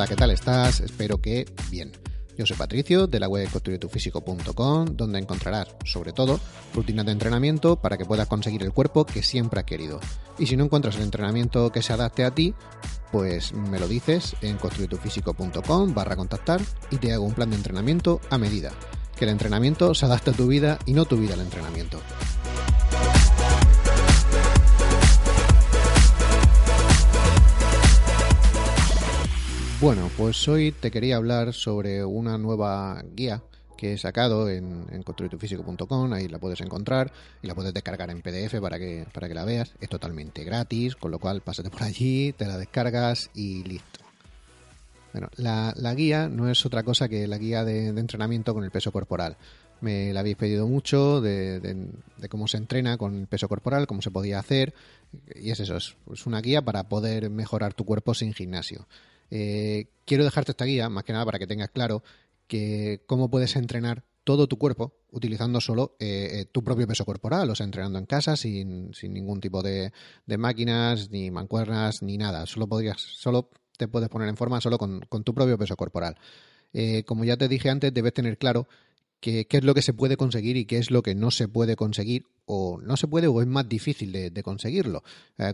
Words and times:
Hola, 0.00 0.08
¿qué 0.08 0.16
tal 0.16 0.30
estás? 0.30 0.80
Espero 0.80 1.20
que 1.20 1.44
bien. 1.70 1.92
Yo 2.38 2.46
soy 2.46 2.56
Patricio 2.56 3.06
de 3.06 3.20
la 3.20 3.28
web 3.28 3.46
construyetufísico.com, 3.50 4.96
donde 4.96 5.18
encontrarás, 5.18 5.76
sobre 5.84 6.14
todo, 6.14 6.40
rutinas 6.72 7.04
de 7.04 7.12
entrenamiento 7.12 7.76
para 7.76 7.98
que 7.98 8.06
puedas 8.06 8.26
conseguir 8.26 8.62
el 8.62 8.72
cuerpo 8.72 9.04
que 9.04 9.22
siempre 9.22 9.60
has 9.60 9.66
querido. 9.66 10.00
Y 10.38 10.46
si 10.46 10.56
no 10.56 10.64
encuentras 10.64 10.96
el 10.96 11.02
entrenamiento 11.02 11.70
que 11.70 11.82
se 11.82 11.92
adapte 11.92 12.24
a 12.24 12.30
ti, 12.30 12.54
pues 13.12 13.52
me 13.52 13.78
lo 13.78 13.86
dices 13.86 14.34
en 14.40 14.56
construyetufísico.com 14.56 15.92
barra 15.92 16.16
contactar 16.16 16.62
y 16.90 16.96
te 16.96 17.12
hago 17.12 17.26
un 17.26 17.34
plan 17.34 17.50
de 17.50 17.56
entrenamiento 17.56 18.22
a 18.30 18.38
medida. 18.38 18.72
Que 19.18 19.26
el 19.26 19.32
entrenamiento 19.32 19.92
se 19.92 20.06
adapte 20.06 20.30
a 20.30 20.32
tu 20.32 20.46
vida 20.46 20.78
y 20.86 20.94
no 20.94 21.04
tu 21.04 21.18
vida 21.18 21.34
al 21.34 21.40
entrenamiento. 21.40 22.00
Bueno, 29.80 30.10
pues 30.18 30.46
hoy 30.46 30.72
te 30.72 30.90
quería 30.90 31.16
hablar 31.16 31.54
sobre 31.54 32.04
una 32.04 32.36
nueva 32.36 33.02
guía 33.14 33.42
que 33.78 33.94
he 33.94 33.98
sacado 33.98 34.50
en, 34.50 34.84
en 34.90 35.02
construitufísico.com, 35.02 36.12
ahí 36.12 36.28
la 36.28 36.38
puedes 36.38 36.60
encontrar 36.60 37.10
y 37.42 37.46
la 37.46 37.54
puedes 37.54 37.72
descargar 37.72 38.10
en 38.10 38.20
PDF 38.20 38.60
para 38.60 38.78
que, 38.78 39.06
para 39.10 39.26
que 39.26 39.32
la 39.32 39.46
veas. 39.46 39.72
Es 39.80 39.88
totalmente 39.88 40.44
gratis, 40.44 40.96
con 40.96 41.10
lo 41.10 41.18
cual 41.18 41.40
pásate 41.40 41.70
por 41.70 41.82
allí, 41.82 42.34
te 42.34 42.44
la 42.44 42.58
descargas 42.58 43.30
y 43.34 43.64
listo. 43.64 44.00
Bueno, 45.14 45.30
la, 45.36 45.94
guía 45.94 46.28
no 46.28 46.50
es 46.50 46.66
otra 46.66 46.82
cosa 46.82 47.08
que 47.08 47.26
la 47.26 47.38
guía 47.38 47.64
de, 47.64 47.88
entrenamiento 47.88 48.52
con 48.52 48.64
el 48.64 48.70
peso 48.70 48.92
corporal. 48.92 49.38
Me 49.80 50.12
la 50.12 50.20
habéis 50.20 50.36
pedido 50.36 50.66
mucho 50.66 51.22
de, 51.22 51.58
de, 51.58 52.28
cómo 52.28 52.48
se 52.48 52.58
entrena 52.58 52.98
con 52.98 53.18
el 53.18 53.26
peso 53.28 53.48
corporal, 53.48 53.86
cómo 53.86 54.02
se 54.02 54.10
podía 54.10 54.40
hacer. 54.40 54.74
Y 55.34 55.52
es 55.52 55.60
eso, 55.60 55.78
es 55.78 56.26
una 56.26 56.42
guía 56.42 56.60
para 56.60 56.86
poder 56.90 57.30
mejorar 57.30 57.72
tu 57.72 57.86
cuerpo 57.86 58.12
sin 58.12 58.34
gimnasio. 58.34 58.86
Eh, 59.30 59.88
quiero 60.04 60.24
dejarte 60.24 60.52
esta 60.52 60.64
guía, 60.64 60.88
más 60.88 61.04
que 61.04 61.12
nada 61.12 61.24
para 61.24 61.38
que 61.38 61.46
tengas 61.46 61.70
claro 61.70 62.02
que 62.46 63.02
cómo 63.06 63.30
puedes 63.30 63.54
entrenar 63.56 64.04
todo 64.24 64.48
tu 64.48 64.58
cuerpo 64.58 64.94
utilizando 65.12 65.60
solo 65.60 65.96
eh, 65.98 66.28
eh, 66.32 66.44
tu 66.50 66.62
propio 66.62 66.86
peso 66.86 67.04
corporal, 67.04 67.48
o 67.50 67.54
sea, 67.54 67.64
entrenando 67.64 67.98
en 67.98 68.06
casa 68.06 68.36
sin, 68.36 68.90
ningún 69.02 69.40
tipo 69.40 69.62
de, 69.62 69.92
máquinas, 70.26 71.10
ni 71.10 71.30
mancuernas, 71.30 72.02
ni 72.02 72.18
nada. 72.18 72.46
Solo 72.46 72.66
podrías, 72.66 73.00
solo 73.00 73.50
te 73.76 73.88
puedes 73.88 74.08
poner 74.08 74.28
en 74.28 74.36
forma 74.36 74.60
solo 74.60 74.78
con, 74.78 75.00
tu 75.24 75.34
propio 75.34 75.56
peso 75.56 75.76
corporal. 75.76 76.16
como 77.06 77.24
ya 77.24 77.36
te 77.36 77.48
dije 77.48 77.70
antes, 77.70 77.94
debes 77.94 78.12
tener 78.12 78.36
claro 78.36 78.68
qué 79.20 79.46
es 79.48 79.64
lo 79.64 79.74
que 79.74 79.82
se 79.82 79.94
puede 79.94 80.16
conseguir 80.16 80.56
y 80.56 80.64
qué 80.64 80.78
es 80.78 80.90
lo 80.90 81.02
que 81.02 81.14
no 81.14 81.30
se 81.30 81.48
puede 81.48 81.76
conseguir, 81.76 82.26
o 82.44 82.80
no 82.82 82.96
se 82.96 83.06
puede 83.06 83.26
o 83.26 83.40
es 83.40 83.46
más 83.46 83.68
difícil 83.68 84.12
de, 84.12 84.42
conseguirlo. 84.42 85.02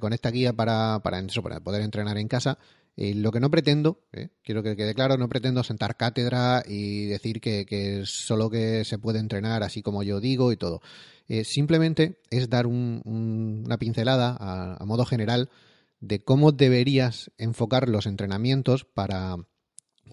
con 0.01 0.13
esta 0.13 0.31
guía 0.31 0.53
para, 0.53 1.01
para 1.03 1.21
poder 1.61 1.83
entrenar 1.83 2.19
en 2.19 2.29
casa, 2.29 2.59
eh, 2.99 3.15
lo 3.15 3.31
que 3.31 3.41
no 3.41 3.51
pretendo, 3.51 4.07
eh, 4.13 4.31
quiero 4.43 4.63
que 4.63 4.75
quede 4.75 4.95
claro, 4.95 5.19
no 5.19 5.29
pretendo 5.29 5.63
sentar 5.63 5.99
cátedra 5.99 6.63
y 6.67 7.05
decir 7.05 7.43
que, 7.43 8.03
solo 8.07 8.49
que 8.49 8.85
se 8.87 8.99
puede 8.99 9.19
entrenar 9.19 9.63
así 9.63 9.83
como 9.83 10.03
yo 10.03 10.19
digo 10.19 10.51
y 10.51 10.57
todo. 10.57 10.81
Eh, 11.29 11.45
simplemente 11.45 12.21
es 12.31 12.49
dar 12.49 12.67
una 12.67 13.77
pincelada 13.79 14.37
a, 14.41 14.85
modo 14.87 15.05
general 15.05 15.51
de 16.01 16.25
cómo 16.25 16.53
deberías 16.53 17.31
enfocar 17.37 17.89
los 17.89 18.07
entrenamientos 18.07 18.85
para, 18.85 19.37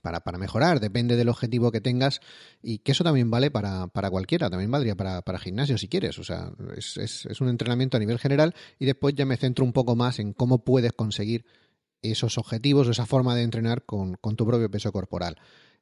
para, 0.01 0.37
mejorar, 0.37 0.81
depende 0.81 1.15
del 1.15 1.29
objetivo 1.29 1.71
que 1.71 1.79
tengas 1.79 2.19
y 2.61 2.79
que 2.79 2.91
eso 2.91 3.05
también 3.05 3.31
vale 3.31 3.49
para, 3.49 3.87
cualquiera, 4.09 4.49
también 4.49 4.71
valdría 4.71 4.95
para, 4.95 5.21
para, 5.21 5.39
gimnasio 5.39 5.77
si 5.77 5.87
quieres, 5.87 6.19
o 6.19 6.23
sea, 6.23 6.51
es, 6.75 6.97
es, 6.97 7.41
un 7.41 7.47
entrenamiento 7.47 7.95
a 7.95 7.99
nivel 7.99 8.19
general 8.19 8.55
y 8.79 8.85
después 8.85 9.13
ya 9.15 9.25
me 9.25 9.37
centro 9.37 9.63
un 9.63 9.71
poco 9.71 9.95
más 9.95 10.19
en 10.19 10.33
cómo 10.33 10.65
puedes 10.65 10.91
conseguir 10.93 11.45
esos 12.03 12.37
objetivos, 12.37 12.87
esa 12.87 13.05
forma 13.05 13.35
de 13.35 13.43
entrenar 13.43 13.83
con, 13.85 14.17
tu 14.17 14.45
propio 14.45 14.69
peso 14.69 14.91
corporal. 14.91 15.37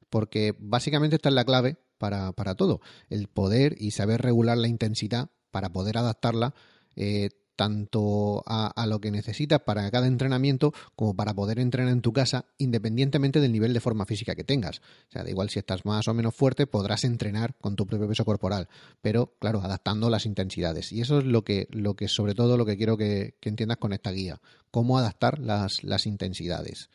Porque 0.08 0.54
básicamente 0.58 1.16
esta 1.16 1.28
es 1.28 1.34
la 1.34 1.44
clave 1.44 1.76
para, 1.98 2.32
todo, 2.56 2.80
el 3.10 3.28
poder 3.28 3.76
y 3.78 3.92
saber 3.92 4.22
regular 4.22 4.56
la 4.58 4.68
intensidad 4.68 5.30
para 5.50 5.72
poder 5.72 5.98
adaptarla 5.98 6.54
eh, 6.96 7.30
tanto 7.56 8.42
a, 8.46 8.86
lo 8.86 9.00
que 9.00 9.10
necesitas 9.10 9.60
para 9.60 9.90
cada 9.90 10.06
entrenamiento 10.06 10.72
como 10.96 11.14
para 11.14 11.34
poder 11.34 11.58
entrenar 11.58 11.92
en 11.92 12.02
tu 12.02 12.12
casa 12.12 12.46
independientemente 12.58 13.40
del 13.40 13.52
nivel 13.52 13.72
de 13.72 13.80
forma 13.80 14.06
física 14.06 14.34
que 14.34 14.44
tengas. 14.44 14.78
O 14.78 15.12
sea, 15.12 15.22
da 15.22 15.30
igual 15.30 15.50
si 15.50 15.58
estás 15.58 15.84
más 15.84 16.08
o 16.08 16.14
menos 16.14 16.34
fuerte, 16.34 16.66
podrás 16.66 17.04
entrenar 17.04 17.54
con 17.60 17.76
tu 17.76 17.86
propio 17.86 18.08
peso 18.08 18.24
corporal, 18.24 18.68
pero 19.00 19.34
claro, 19.38 19.60
adaptando 19.62 20.10
las 20.10 20.26
intensidades. 20.26 20.92
Y 20.92 21.00
eso 21.00 21.18
es 21.18 21.24
lo 21.24 21.44
que, 21.44 21.68
lo 21.70 21.94
que 21.94 22.08
sobre 22.08 22.34
todo 22.34 22.56
lo 22.56 22.66
que 22.66 22.76
quiero 22.76 22.96
que, 22.96 23.36
entiendas 23.42 23.78
con 23.78 23.92
esta 23.92 24.10
guía, 24.10 24.40
cómo 24.70 24.98
adaptar 24.98 25.38
las, 25.38 25.84
las 25.84 26.06
intensidades. 26.06 26.88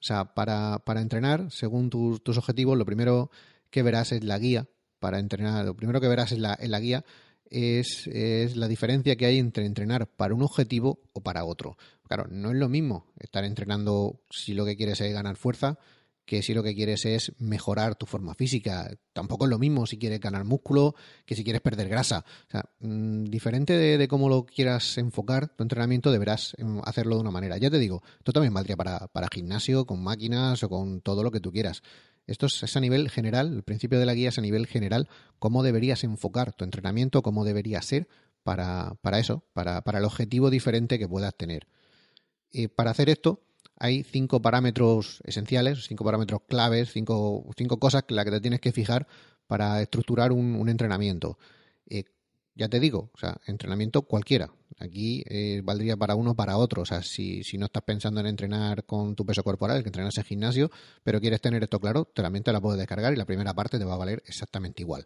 O 0.00 0.04
sea, 0.06 0.34
para, 0.34 0.80
para 0.84 1.00
entrenar, 1.00 1.50
según 1.50 1.90
tus, 1.90 2.22
tus 2.22 2.38
objetivos, 2.38 2.78
lo 2.78 2.86
primero 2.86 3.30
que 3.70 3.82
verás 3.82 4.12
es 4.12 4.24
la 4.24 4.38
guía 4.38 4.68
para 4.98 5.18
entrenar, 5.18 5.64
lo 5.64 5.76
primero 5.76 6.00
que 6.00 6.08
verás 6.08 6.32
es 6.32 6.38
la, 6.38 6.58
la 6.60 6.80
guía 6.80 7.04
es, 7.50 8.06
la 8.56 8.68
diferencia 8.68 9.16
que 9.16 9.26
hay 9.26 9.38
entre 9.38 9.66
entrenar 9.66 10.06
para 10.06 10.34
un 10.34 10.42
objetivo 10.42 11.00
o 11.12 11.20
para 11.20 11.44
otro. 11.44 11.76
Claro, 12.06 12.26
no 12.30 12.50
es 12.50 12.56
lo 12.56 12.68
mismo 12.68 13.06
estar 13.18 13.44
entrenando 13.44 14.20
si 14.30 14.54
lo 14.54 14.64
que 14.64 14.76
quieres 14.76 15.00
es 15.00 15.12
ganar 15.12 15.36
fuerza 15.36 15.78
que 16.26 16.42
si 16.42 16.54
lo 16.54 16.62
que 16.64 16.74
quieres 16.74 17.06
es 17.06 17.32
mejorar 17.38 17.94
tu 17.94 18.04
forma 18.04 18.34
física. 18.34 18.90
Tampoco 19.12 19.44
es 19.44 19.50
lo 19.50 19.60
mismo 19.60 19.86
si 19.86 19.96
quieres 19.96 20.20
ganar 20.20 20.44
músculo 20.44 20.96
que 21.24 21.36
si 21.36 21.44
quieres 21.44 21.62
perder 21.62 21.88
grasa. 21.88 22.24
O 22.48 22.50
sea, 22.50 22.64
mm, 22.80 23.24
diferente 23.26 23.74
de, 23.74 23.96
de, 23.96 24.08
cómo 24.08 24.28
lo 24.28 24.44
quieras 24.44 24.98
enfocar 24.98 25.48
tu 25.48 25.62
entrenamiento, 25.62 26.10
deberás 26.10 26.54
em, 26.58 26.80
hacerlo 26.84 27.14
de 27.14 27.20
una 27.20 27.30
manera. 27.30 27.56
Ya 27.58 27.70
te 27.70 27.78
digo, 27.78 28.02
esto 28.18 28.32
también 28.32 28.52
valdría 28.52 28.76
para, 28.76 29.06
para 29.06 29.28
gimnasio, 29.32 29.86
con 29.86 30.02
máquinas 30.02 30.62
o 30.64 30.68
con 30.68 31.00
todo 31.00 31.22
lo 31.22 31.30
que 31.30 31.40
tú 31.40 31.52
quieras. 31.52 31.82
Esto 32.26 32.46
es 32.46 32.76
a 32.76 32.80
nivel 32.80 33.08
general, 33.08 33.54
el 33.54 33.62
principio 33.62 34.00
de 34.00 34.06
la 34.06 34.14
guía 34.14 34.30
es 34.30 34.38
a 34.38 34.42
nivel 34.42 34.66
general, 34.66 35.08
cómo 35.38 35.62
deberías 35.62 36.02
enfocar 36.02 36.52
tu 36.52 36.64
entrenamiento, 36.64 37.22
cómo 37.22 37.44
debería 37.44 37.80
ser 37.82 38.08
para, 38.42 38.96
para 39.00 39.18
eso, 39.18 39.44
para, 39.52 39.82
para, 39.82 39.98
el 39.98 40.04
objetivo 40.04 40.50
diferente 40.50 40.98
que 40.98 41.08
puedas 41.08 41.36
tener. 41.36 41.68
Y 42.50 42.68
para 42.68 42.90
hacer 42.90 43.08
esto, 43.10 43.42
hay 43.78 44.02
cinco 44.02 44.40
parámetros 44.40 45.20
esenciales, 45.24 45.86
cinco 45.86 46.04
parámetros 46.04 46.40
claves, 46.48 46.90
cinco, 46.92 47.48
cinco 47.56 47.78
cosas 47.78 48.04
que 48.04 48.14
las 48.14 48.24
que 48.24 48.30
te 48.30 48.40
tienes 48.40 48.60
que 48.60 48.72
fijar 48.72 49.06
para 49.46 49.80
estructurar 49.82 50.32
un, 50.32 50.68
entrenamiento. 50.68 51.38
Eh, 51.88 52.04
ya 52.56 52.68
te 52.68 52.80
digo, 52.80 53.10
o 53.14 53.18
sea, 53.18 53.38
entrenamiento 53.46 54.02
cualquiera. 54.02 54.50
Aquí 54.78 55.22
eh, 55.28 55.60
valdría 55.62 55.96
para 55.96 56.14
uno 56.14 56.34
para 56.34 56.56
otro. 56.56 56.82
O 56.82 56.86
sea, 56.86 57.02
si, 57.02 57.44
si, 57.44 57.58
no 57.58 57.66
estás 57.66 57.82
pensando 57.82 58.20
en 58.20 58.26
entrenar 58.26 58.84
con 58.84 59.14
tu 59.14 59.26
peso 59.26 59.44
corporal, 59.44 59.82
que 59.82 59.90
entrenas 59.90 60.16
en 60.16 60.24
gimnasio, 60.24 60.70
pero 61.04 61.20
quieres 61.20 61.40
tener 61.40 61.62
esto 61.62 61.78
claro, 61.78 62.06
también 62.06 62.42
te 62.42 62.52
la 62.52 62.60
puedes 62.60 62.78
descargar 62.78 63.12
y 63.12 63.16
la 63.16 63.26
primera 63.26 63.54
parte 63.54 63.78
te 63.78 63.84
va 63.84 63.94
a 63.94 63.98
valer 63.98 64.22
exactamente 64.26 64.82
igual. 64.82 65.04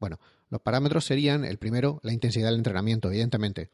Bueno, 0.00 0.18
los 0.48 0.60
parámetros 0.60 1.04
serían, 1.04 1.44
el 1.44 1.58
primero, 1.58 2.00
la 2.02 2.12
intensidad 2.12 2.48
del 2.48 2.56
entrenamiento, 2.56 3.08
evidentemente. 3.08 3.70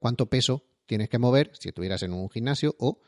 ¿Cuánto 0.00 0.26
peso 0.26 0.64
tienes 0.86 1.08
que 1.08 1.18
mover 1.18 1.52
si 1.54 1.68
estuvieras 1.68 2.02
en 2.02 2.12
un 2.12 2.28
gimnasio 2.28 2.74
o 2.78 3.00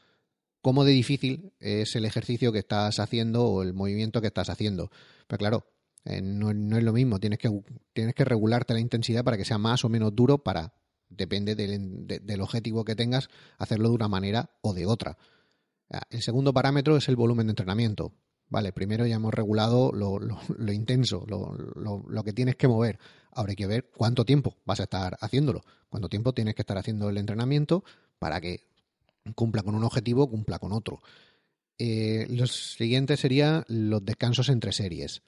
cómo 0.63 0.85
de 0.85 0.93
difícil 0.93 1.53
es 1.59 1.97
el 1.97 2.05
ejercicio 2.05 2.53
que 2.53 2.61
estás 2.61 3.01
haciendo 3.01 3.45
o 3.45 3.63
el 3.63 3.75
movimiento 3.75 4.21
que 4.21 4.29
estás 4.29 4.51
haciendo? 4.51 4.91
Pero 5.27 5.39
claro, 5.39 5.67
eh, 6.09 6.23
no, 6.23 6.51
es 6.51 6.83
lo 6.83 6.93
mismo, 6.95 7.21
tienes 7.21 7.39
que, 7.39 7.51
tienes 7.93 8.15
que 8.15 8.25
regularte 8.25 8.73
la 8.73 8.81
intensidad 8.81 9.23
para 9.23 9.37
que 9.37 9.45
sea 9.45 9.59
más 9.59 9.85
o 9.85 9.91
menos 9.91 10.17
duro 10.17 10.39
para, 10.39 10.73
depende 11.11 11.55
del, 11.55 12.41
objetivo 12.41 12.83
que 12.83 12.97
tengas, 12.97 13.29
hacerlo 13.59 13.91
de 13.91 13.97
una 13.97 14.09
manera 14.09 14.49
o 14.63 14.73
de 14.73 14.87
otra. 14.87 15.19
Ah, 15.91 16.01
el 16.09 16.23
segundo 16.23 16.55
parámetro 16.55 16.97
es 16.97 17.11
el 17.11 17.17
volumen 17.17 17.47
de 17.47 17.51
entrenamiento. 17.51 18.15
Vale, 18.49 18.73
primero 18.73 19.05
ya 19.05 19.17
hemos 19.17 19.35
regulado 19.35 19.93
lo, 19.93 20.19
lo 20.19 20.73
intenso, 20.73 21.27
lo, 21.27 22.25
que 22.25 22.33
tienes 22.33 22.57
que 22.57 22.69
mover. 22.69 22.99
Ahora 23.31 23.51
hay 23.51 23.57
que 23.57 23.67
ver 23.67 23.91
cuánto 23.95 24.25
tiempo 24.25 24.57
vas 24.65 24.81
a 24.81 24.85
estar 24.85 25.19
haciéndolo, 25.21 25.61
cuánto 25.91 26.09
tiempo 26.09 26.33
tienes 26.33 26.55
que 26.55 26.63
estar 26.63 26.79
haciendo 26.79 27.11
el 27.11 27.19
entrenamiento 27.19 27.85
para 28.19 28.41
que 28.41 28.63
cumpla 29.35 29.63
con 29.63 29.75
un 29.75 29.85
objetivo, 29.85 30.31
cumpla 30.31 30.59
con 30.59 30.73
otro. 30.73 31.03
Eh, 31.77 32.27
los 32.31 32.77
siguientes 32.77 33.21
serían 33.21 33.65
los 33.69 34.03
descansos 34.03 34.49
entre 34.49 34.73
series. 34.73 35.21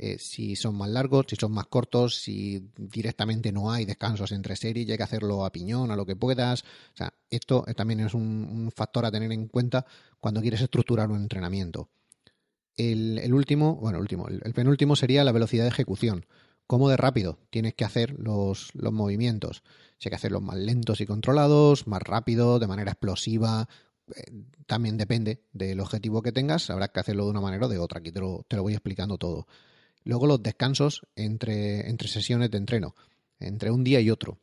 Eh, 0.00 0.16
si 0.18 0.54
son 0.54 0.76
más 0.76 0.88
largos, 0.88 1.26
si 1.28 1.34
son 1.34 1.50
más 1.50 1.66
cortos, 1.66 2.14
si 2.14 2.70
directamente 2.76 3.50
no 3.50 3.72
hay 3.72 3.84
descansos 3.84 4.30
entre 4.30 4.54
series 4.54 4.88
hay 4.88 4.96
que 4.96 5.02
hacerlo 5.02 5.44
a 5.44 5.50
piñón, 5.50 5.90
a 5.90 5.96
lo 5.96 6.06
que 6.06 6.14
puedas. 6.14 6.62
O 6.62 6.96
sea, 6.96 7.12
esto 7.28 7.64
también 7.76 8.00
es 8.00 8.14
un, 8.14 8.70
factor 8.74 9.04
a 9.04 9.10
tener 9.10 9.32
en 9.32 9.48
cuenta 9.48 9.84
cuando 10.20 10.40
quieres 10.40 10.60
estructurar 10.60 11.10
un 11.10 11.20
entrenamiento. 11.20 11.88
El, 12.76 13.34
último, 13.34 13.74
bueno, 13.74 13.98
último, 13.98 14.28
el, 14.28 14.54
penúltimo 14.54 14.94
sería 14.94 15.24
la 15.24 15.32
velocidad 15.32 15.64
de 15.64 15.70
ejecución. 15.70 16.26
¿Cómo 16.68 16.88
de 16.88 16.96
rápido 16.96 17.40
tienes 17.50 17.74
que 17.74 17.84
hacer 17.84 18.14
los, 18.20 18.72
los 18.74 18.92
movimientos? 18.92 19.64
Si 19.98 20.08
hay 20.08 20.10
que 20.10 20.16
hacerlos 20.16 20.42
más 20.42 20.56
lentos 20.56 21.00
y 21.00 21.06
controlados, 21.06 21.88
más 21.88 22.02
rápido, 22.02 22.60
de 22.60 22.68
manera 22.68 22.92
explosiva, 22.92 23.68
eh, 24.14 24.44
también 24.66 24.96
depende 24.96 25.42
del 25.52 25.80
objetivo 25.80 26.22
que 26.22 26.30
tengas, 26.30 26.70
habrá 26.70 26.88
que 26.88 27.00
hacerlo 27.00 27.24
de 27.24 27.30
una 27.30 27.40
manera 27.40 27.66
o 27.66 27.68
de 27.68 27.78
otra. 27.78 27.98
Aquí 27.98 28.12
te 28.12 28.20
lo, 28.20 28.44
te 28.46 28.54
lo 28.54 28.62
voy 28.62 28.74
explicando 28.74 29.18
todo. 29.18 29.48
Luego 30.04 30.26
los 30.26 30.42
descansos 30.42 31.02
entre, 31.16 31.88
entre 31.88 32.08
sesiones 32.08 32.50
de 32.50 32.58
entreno, 32.58 32.94
entre 33.38 33.70
un 33.70 33.84
día 33.84 34.00
y 34.00 34.10
otro. 34.10 34.38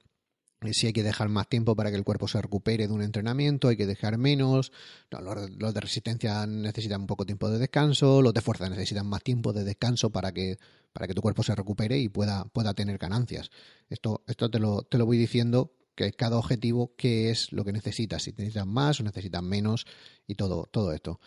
si 0.72 0.88
hay 0.88 0.94
que 0.94 1.04
dejar 1.04 1.30
más 1.30 1.48
tiempo 1.48 1.76
para 1.76 1.92
que 1.92 1.98
el 1.98 2.04
cuerpo 2.04 2.28
se 2.28 2.42
recupere 2.42 2.88
de 2.88 2.94
un 2.94 3.02
entrenamiento, 3.02 3.68
hay 3.68 3.78
que 3.78 3.86
dejar 3.86 4.18
menos. 4.18 4.72
los, 5.12 5.74
de 5.74 5.80
resistencia 5.80 6.46
necesitan 6.46 7.02
un 7.02 7.08
poco 7.08 7.26
tiempo 7.26 7.50
de 7.50 7.60
descanso, 7.60 8.22
los 8.22 8.34
de 8.34 8.42
fuerza 8.42 8.70
necesitan 8.70 9.08
más 9.08 9.24
tiempo 9.24 9.54
de 9.54 9.64
descanso 9.64 10.10
para 10.10 10.32
que, 10.32 10.58
para 10.94 11.08
que 11.08 11.14
tu 11.14 11.22
cuerpo 11.22 11.44
se 11.44 11.56
recupere 11.56 12.00
y 12.00 12.10
pueda, 12.10 12.46
pueda 12.46 12.74
tener 12.74 12.98
ganancias. 12.98 13.50
Esto, 13.90 14.24
esto 14.28 14.50
te, 14.50 14.60
lo, 14.60 14.84
te 14.84 14.98
lo 14.98 15.06
voy 15.06 15.18
diciendo 15.18 15.72
que 15.96 16.12
cada 16.12 16.38
objetivo 16.38 16.94
qué 16.98 17.32
es 17.32 17.52
lo 17.52 17.64
que 17.64 17.72
necesitas, 17.72 18.24
si 18.24 18.32
necesitas 18.32 18.68
más 18.68 19.00
o 19.00 19.04
necesitas 19.04 19.42
menos 19.42 19.86
y 20.28 20.36
todo, 20.36 20.68
todo 20.70 20.92
esto. 20.92 21.20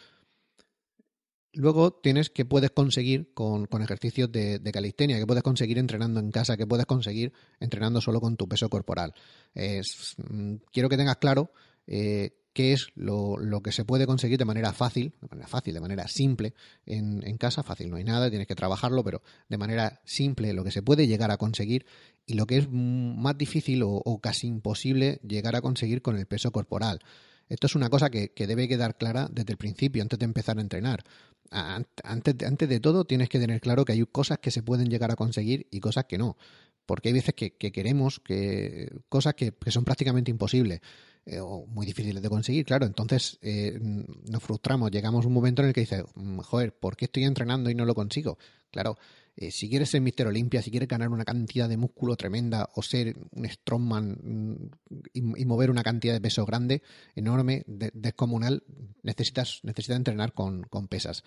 Luego 1.55 1.93
tienes 1.93 2.29
que 2.31 2.45
puedes 2.45 2.71
conseguir 2.71 3.33
con, 3.33 3.67
ejercicios 3.83 4.31
de, 4.31 4.61
calistenia, 4.73 5.19
que 5.19 5.27
puedes 5.27 5.43
conseguir 5.43 5.79
entrenando 5.79 6.21
en 6.21 6.31
casa, 6.31 6.56
que 6.56 6.67
puedes 6.67 6.87
conseguir 6.87 7.33
entrenando 7.59 8.00
solo 8.00 8.21
con 8.21 8.37
tu 8.37 8.49
peso 8.49 8.69
corporal. 8.69 9.15
Mm, 9.55 10.56
quiero 10.71 10.89
que 10.89 10.97
tengas 10.97 11.17
claro 11.17 11.50
eh, 11.87 12.33
qué 12.53 12.75
es 12.75 12.89
lo, 12.97 13.39
que 13.62 13.73
se 13.73 13.87
puede 13.87 14.06
conseguir 14.06 14.39
de 14.39 14.45
manera 14.45 14.73
fácil, 14.75 15.15
de 15.23 15.29
manera 15.29 15.49
fácil, 15.49 15.75
de 15.75 15.81
manera 15.81 16.06
simple 16.06 16.55
en, 16.85 17.39
casa. 17.39 17.62
Fácil 17.62 17.89
no 17.89 17.97
hay 17.97 18.05
nada, 18.05 18.29
tienes 18.29 18.47
que 18.47 18.55
trabajarlo, 18.55 19.03
pero 19.03 19.23
de 19.49 19.56
manera 19.56 20.00
simple 20.05 20.53
lo 20.53 20.65
que 20.65 20.71
se 20.71 20.83
puede 20.83 21.06
llegar 21.06 21.31
a 21.31 21.39
conseguir 21.39 21.87
y 22.27 22.35
lo 22.35 22.47
que 22.47 22.59
es 22.59 22.69
más 22.71 23.39
difícil 23.39 23.83
o 23.85 24.21
casi 24.21 24.49
imposible 24.49 25.19
llegar 25.27 25.56
a 25.56 25.62
conseguir 25.62 26.03
con 26.03 26.19
el 26.19 26.27
peso 26.27 26.53
corporal. 26.53 27.00
Esto 27.49 27.67
es 27.67 27.75
una 27.75 27.89
cosa 27.89 28.11
que, 28.11 28.33
debe 28.37 28.69
quedar 28.69 28.97
clara 28.97 29.29
desde 29.31 29.53
el 29.53 29.59
principio, 29.59 30.03
antes 30.03 30.19
de 30.19 30.25
empezar 30.25 30.59
a 30.59 30.61
entrenar. 30.61 31.05
Antes, 31.50 32.37
antes 32.45 32.69
de 32.69 32.81
todo, 32.81 33.05
tienes 33.05 33.29
que 33.29 33.39
tener 33.39 33.61
claro 33.61 33.85
que 33.85 33.93
hay 33.93 34.05
cosas 34.05 34.39
que 34.39 34.50
se 34.50 34.62
pueden 34.62 34.89
llegar 34.91 35.11
a 35.11 35.17
conseguir 35.17 35.67
y 35.71 35.81
cosas 35.81 36.05
que 36.05 36.19
no. 36.19 36.37
Porque 36.85 37.09
hay 37.09 37.15
veces 37.15 37.35
que, 37.35 37.53
queremos 37.53 38.21
que 38.21 38.91
cosas 39.09 39.35
que, 39.35 39.53
son 39.69 39.85
prácticamente 39.85 40.31
imposibles 40.31 40.81
eh, 41.27 41.41
o 41.41 41.67
muy 41.67 41.87
difíciles 41.87 42.23
de 42.23 42.29
conseguir, 42.29 42.65
claro. 42.65 42.87
Entonces 42.87 43.39
eh, 43.43 43.79
nos 43.81 44.43
frustramos, 44.43 44.91
llegamos 44.91 45.25
a 45.25 45.29
un 45.29 45.35
momento 45.35 45.62
en 45.62 45.69
el 45.69 45.75
que 45.75 45.81
dices, 45.81 46.05
mm, 46.15 46.39
joder, 46.41 46.73
¿por 46.79 46.97
qué 46.97 47.06
estoy 47.06 47.25
entrenando 47.25 47.71
y 47.71 47.75
no 47.75 47.85
lo 47.85 47.95
consigo? 47.95 48.39
Claro, 48.71 48.97
eh, 49.40 49.52
si 49.52 49.70
quieres 49.70 49.90
ser 49.90 50.00
Mister 50.00 50.26
Olimpia, 50.26 50.62
si 50.62 50.73
quieres 50.73 50.88
ganar 50.88 51.11
una 51.11 51.25
cantidad 51.25 51.69
de 51.69 51.76
músculo 51.76 52.17
tremenda 52.17 52.69
o 52.75 52.82
ser 52.82 53.17
un 53.31 53.49
strongman 53.49 54.19
mm, 54.20 54.70
y, 55.12 55.44
mover 55.44 55.70
una 55.70 55.85
cantidad 55.85 56.12
de 56.12 56.20
peso 56.20 56.44
grande, 56.44 56.82
enorme, 57.14 57.62
descomunal, 57.67 58.64
necesitas, 59.05 59.61
necesitas 59.62 59.96
entrenar 59.96 60.32
con, 60.32 60.67
pesas. 60.88 61.23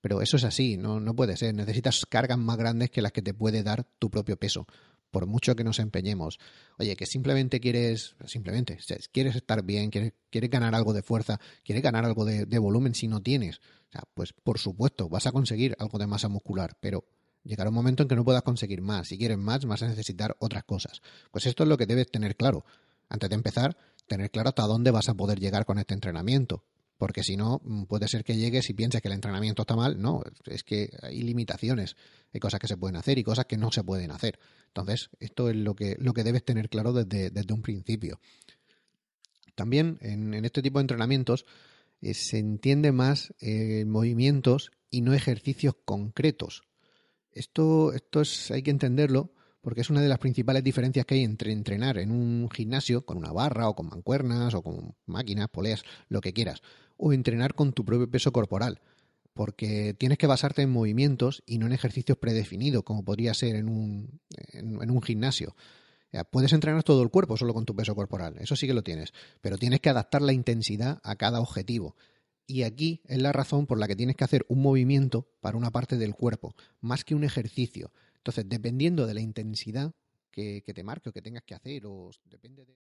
Pero 0.00 0.22
eso 0.22 0.36
es 0.36 0.44
así, 0.44 0.76
no, 0.76 1.00
no 1.00 1.16
puede 1.16 1.36
ser. 1.36 1.56
Necesitas 1.56 2.06
cargas 2.06 2.38
más 2.38 2.56
grandes 2.56 2.90
que 2.90 3.02
las 3.02 3.10
que 3.10 3.22
te 3.22 3.34
puede 3.34 3.64
dar 3.64 3.84
tu 3.98 4.10
propio 4.10 4.36
peso 4.36 4.68
por 5.10 5.26
mucho 5.26 5.56
que 5.56 5.64
nos 5.64 5.78
empeñemos. 5.78 6.38
Oye, 6.78 6.94
que 6.94 7.06
simplemente 7.06 7.58
quieres, 7.58 8.14
simplemente, 8.26 8.78
quieres 9.12 9.34
estar 9.34 9.64
bien, 9.64 9.90
quieres, 9.90 10.12
quieres 10.30 10.50
ganar 10.50 10.74
algo 10.74 10.92
de 10.92 11.02
fuerza, 11.02 11.40
quieres 11.64 11.82
ganar 11.82 12.04
algo 12.04 12.24
de, 12.24 12.58
volumen 12.58 12.94
si 12.94 13.08
no 13.08 13.22
tienes. 13.22 13.60
Pues 14.14 14.32
por 14.34 14.58
supuesto, 14.58 15.08
vas 15.08 15.26
a 15.26 15.32
conseguir 15.32 15.74
algo 15.78 15.98
de 15.98 16.06
masa 16.06 16.28
muscular, 16.28 16.76
pero 16.80 17.04
Llegará 17.46 17.70
un 17.70 17.76
momento 17.76 18.02
en 18.02 18.08
que 18.08 18.16
no 18.16 18.24
puedas 18.24 18.42
conseguir 18.42 18.82
más. 18.82 19.08
Si 19.08 19.18
quieres 19.18 19.38
más, 19.38 19.64
vas 19.64 19.82
a 19.82 19.88
necesitar 19.88 20.36
otras 20.40 20.64
cosas. 20.64 21.00
Pues 21.30 21.46
esto 21.46 21.62
es 21.62 21.68
lo 21.68 21.76
que 21.76 21.86
debes 21.86 22.10
tener 22.10 22.36
claro. 22.36 22.64
Antes 23.08 23.30
de 23.30 23.36
empezar, 23.36 23.76
tener 24.06 24.30
claro 24.30 24.48
hasta 24.48 24.64
dónde 24.64 24.90
vas 24.90 25.08
a 25.08 25.14
poder 25.14 25.38
llegar 25.38 25.64
con 25.64 25.78
este 25.78 25.94
entrenamiento. 25.94 26.64
Porque 26.98 27.22
si 27.22 27.36
no, 27.36 27.60
mm, 27.62 27.84
puede 27.84 28.08
ser 28.08 28.24
que 28.24 28.36
llegues 28.36 28.68
y 28.70 28.74
pienses 28.74 29.00
que 29.02 29.08
el 29.08 29.14
entrenamiento 29.14 29.62
está 29.62 29.76
mal. 29.76 30.00
No, 30.00 30.22
es 30.46 30.64
que 30.64 30.90
hay 31.02 31.22
limitaciones. 31.22 31.96
Hay 32.32 32.40
cosas 32.40 32.58
que 32.58 32.68
se 32.68 32.76
pueden 32.76 32.96
hacer 32.96 33.18
y 33.18 33.22
cosas 33.22 33.46
que 33.46 33.56
no 33.56 33.70
se 33.70 33.84
pueden 33.84 34.10
hacer. 34.10 34.38
Entonces, 34.68 35.10
esto 35.20 35.48
es 35.48 35.56
lo 35.56 35.74
que, 35.74 35.96
lo 35.98 36.14
que 36.14 36.24
debes 36.24 36.44
tener 36.44 36.68
claro 36.68 36.92
desde, 36.92 37.52
un 37.52 37.62
principio. 37.62 38.18
También 39.54 39.98
en, 40.00 40.34
este 40.44 40.62
tipo 40.62 40.78
de 40.78 40.82
entrenamientos 40.82 41.46
eh, 42.00 42.12
se 42.12 42.38
entiende 42.38 42.92
más 42.92 43.32
eh, 43.40 43.84
movimientos 43.86 44.70
y 44.90 45.02
no 45.02 45.14
ejercicios 45.14 45.74
concretos. 45.84 46.65
Esto, 47.36 47.92
esto 47.92 48.22
es, 48.22 48.50
hay 48.50 48.62
que 48.62 48.70
entenderlo 48.70 49.30
porque 49.60 49.82
es 49.82 49.90
una 49.90 50.00
de 50.00 50.08
las 50.08 50.18
principales 50.18 50.64
diferencias 50.64 51.04
que 51.04 51.16
hay 51.16 51.22
entre 51.22 51.52
entrenar 51.52 51.98
en 51.98 52.10
un 52.10 52.48
gimnasio 52.48 53.04
con 53.04 53.18
una 53.18 53.30
barra 53.30 53.68
o 53.68 53.74
con 53.74 53.88
mancuernas 53.88 54.54
o 54.54 54.62
con 54.62 54.94
máquinas, 55.04 55.48
poleas, 55.50 55.82
lo 56.08 56.22
que 56.22 56.32
quieras, 56.32 56.62
o 56.96 57.12
entrenar 57.12 57.54
con 57.54 57.74
tu 57.74 57.84
propio 57.84 58.10
peso 58.10 58.32
corporal, 58.32 58.80
porque 59.34 59.92
tienes 59.92 60.16
que 60.16 60.26
basarte 60.26 60.62
en 60.62 60.70
movimientos 60.70 61.42
y 61.44 61.58
no 61.58 61.66
en 61.66 61.72
ejercicios 61.72 62.16
predefinidos, 62.16 62.84
como 62.84 63.04
podría 63.04 63.34
ser 63.34 63.56
en 63.56 63.68
un, 63.68 64.20
en, 64.52 64.90
un 64.90 65.02
gimnasio. 65.02 65.56
puedes 66.30 66.54
entrenar 66.54 66.84
todo 66.84 67.02
el 67.02 67.10
cuerpo 67.10 67.36
solo 67.36 67.52
con 67.52 67.66
tu 67.66 67.76
peso 67.76 67.94
corporal, 67.94 68.36
eso 68.38 68.56
sí 68.56 68.66
que 68.66 68.72
lo 68.72 68.82
tienes, 68.82 69.12
pero 69.42 69.58
tienes 69.58 69.80
que 69.80 69.90
adaptar 69.90 70.22
la 70.22 70.32
intensidad 70.32 71.00
a 71.02 71.16
cada 71.16 71.40
objetivo. 71.40 71.96
Y 72.46 72.62
aquí 72.62 73.02
es 73.06 73.20
la 73.20 73.32
razón 73.32 73.66
por 73.66 73.78
la 73.78 73.88
que 73.88 73.96
tienes 73.96 74.16
que 74.16 74.24
hacer 74.24 74.46
un 74.48 74.62
movimiento 74.62 75.26
para 75.40 75.56
una 75.56 75.70
parte 75.70 75.96
del 75.96 76.14
cuerpo, 76.14 76.54
más 76.80 77.04
que 77.04 77.14
un 77.14 77.24
ejercicio. 77.24 77.90
Entonces, 78.18 78.48
dependiendo 78.48 79.06
de 79.06 79.14
la 79.14 79.20
intensidad 79.20 79.92
que, 80.30 80.62
te 80.62 80.82
marque 80.84 81.08
o 81.08 81.12
que 81.12 81.22
tengas 81.22 81.42
que 81.42 81.54
hacer, 81.54 81.86
o 81.86 82.10
depende 82.24 82.64
de... 82.64 82.76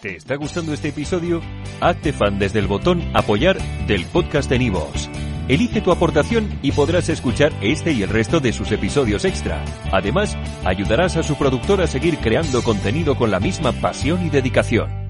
¿Te 0.00 0.16
está 0.16 0.36
gustando 0.36 0.72
este 0.72 0.88
episodio? 0.88 1.40
Hazte 1.80 2.12
fan 2.12 2.38
desde 2.38 2.58
el 2.58 2.66
botón 2.66 3.02
apoyar 3.14 3.58
del 3.86 4.04
podcast 4.06 4.50
de 4.50 4.58
Nivos. 4.58 5.08
Elige 5.48 5.80
tu 5.80 5.92
aportación 5.92 6.58
y 6.62 6.72
podrás 6.72 7.08
escuchar 7.08 7.52
este 7.62 7.92
y 7.92 8.02
el 8.02 8.08
resto 8.08 8.40
de 8.40 8.52
sus 8.52 8.72
episodios 8.72 9.24
extra. 9.24 9.64
Además, 9.92 10.36
ayudarás 10.64 11.16
a 11.16 11.22
su 11.22 11.36
productor 11.36 11.80
a 11.80 11.86
seguir 11.86 12.18
creando 12.18 12.62
contenido 12.62 13.16
con 13.16 13.30
la 13.30 13.38
misma 13.38 13.72
pasión 13.72 14.26
y 14.26 14.30
dedicación. 14.30 15.05